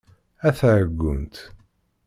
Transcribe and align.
A 0.47 0.49
taɛeggunt! 0.57 1.35